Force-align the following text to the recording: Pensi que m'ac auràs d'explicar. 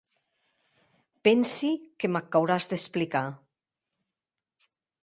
Pensi 1.29 1.69
que 2.01 2.11
m'ac 2.15 2.41
auràs 2.41 2.69
d'explicar. 2.73 3.25